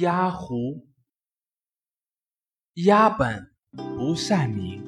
[0.00, 0.86] 鸭胡，
[2.84, 4.82] 鸭本不善鸣。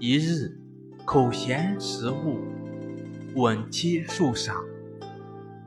[0.00, 0.60] 一日，
[1.06, 2.40] 口衔食物，
[3.36, 4.62] 吻栖树上。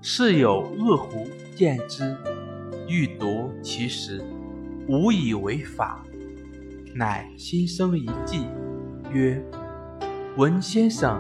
[0.02, 2.16] 室有恶狐见之，
[2.88, 4.24] 欲夺其食，
[4.88, 6.06] 无以为法，
[6.94, 8.46] 乃心生一计，
[9.12, 9.42] 曰
[10.38, 11.20] ：“闻先生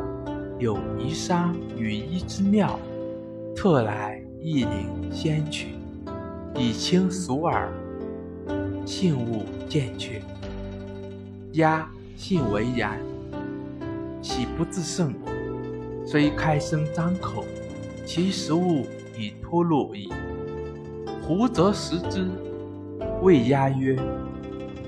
[0.60, 2.80] 有移沙羽衣之妙，
[3.55, 5.70] 特来一领先取。”
[6.60, 7.71] 以清俗耳，
[8.84, 10.20] 信物见却。
[11.52, 13.00] 鸭信为然，
[14.24, 15.14] 喜不自胜，
[16.04, 17.46] 虽开声张口，
[18.07, 20.11] 其食物已脱落矣。
[21.21, 22.28] 胡则食之，
[23.21, 23.96] 谓鸭曰：“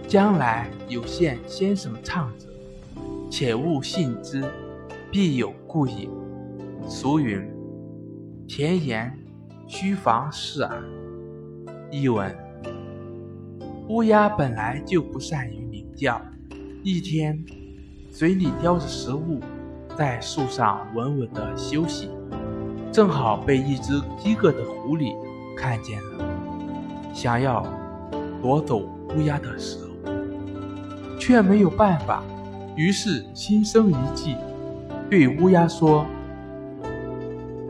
[0.09, 2.47] 将来有见先生唱者，
[3.29, 4.43] 且勿信之，
[5.11, 6.09] 必有故也。”
[6.89, 7.47] 俗云
[8.47, 9.15] ：“甜言
[9.67, 10.83] 须防饰耳。”
[11.91, 12.31] 译文：
[13.87, 16.21] 乌鸦本来就不善于鸣叫。
[16.83, 17.43] 一天，
[18.11, 19.39] 嘴里叼着食物，
[19.97, 22.09] 在树上稳稳地休息，
[22.91, 25.15] 正好被一只饥饿的狐狸
[25.57, 26.25] 看见了，
[27.11, 27.65] 想要
[28.39, 32.23] 夺走乌鸦的食物，却没有办法，
[32.75, 34.35] 于是心生一计，
[35.09, 36.05] 对乌鸦说：“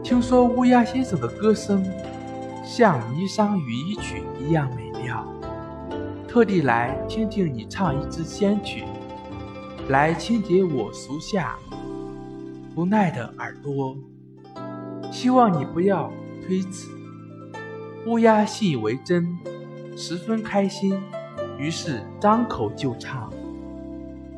[0.03, 1.81] 听说乌鸦先生的歌声。”
[2.71, 5.25] 像《霓裳羽衣曲》一样美妙，
[6.27, 8.83] 特地来听听你唱一支仙曲，
[9.89, 11.57] 来清洁我俗下
[12.75, 13.97] 不耐的耳朵。
[15.11, 16.13] 希望你不要
[16.45, 16.91] 推辞。
[18.05, 19.35] 乌鸦信以为真，
[19.97, 20.95] 十分开心，
[21.57, 23.33] 于是张口就唱，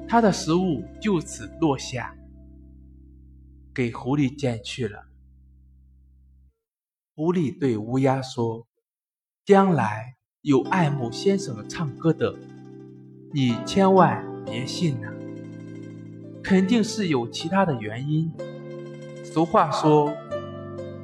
[0.08, 2.16] 他的食物就此落下，
[3.73, 5.11] 给狐狸捡去了。
[7.14, 8.66] 狐狸对乌鸦说
[9.45, 12.34] ：“将来有爱慕先生唱歌的，
[13.34, 15.12] 你千万别信呐，
[16.42, 18.32] 肯定是有其他的原因。
[19.26, 20.14] 俗话说，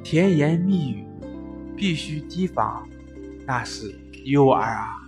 [0.02, 1.06] 甜言蜜语
[1.76, 2.88] 必须提防，
[3.46, 3.94] 那是
[4.24, 5.06] 诱饵啊！”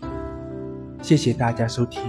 [1.02, 2.02] 谢谢大家收听。